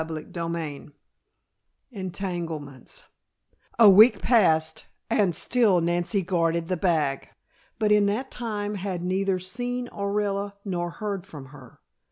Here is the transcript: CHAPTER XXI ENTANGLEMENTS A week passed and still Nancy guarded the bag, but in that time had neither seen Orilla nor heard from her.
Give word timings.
CHAPTER 0.01 0.23
XXI 0.23 0.93
ENTANGLEMENTS 1.91 3.03
A 3.77 3.87
week 3.87 4.17
passed 4.19 4.87
and 5.11 5.35
still 5.35 5.79
Nancy 5.79 6.23
guarded 6.23 6.69
the 6.69 6.75
bag, 6.75 7.29
but 7.77 7.91
in 7.91 8.07
that 8.07 8.31
time 8.31 8.73
had 8.73 9.03
neither 9.03 9.37
seen 9.37 9.87
Orilla 9.89 10.53
nor 10.65 10.89
heard 10.89 11.27
from 11.27 11.49
her. 11.53 11.81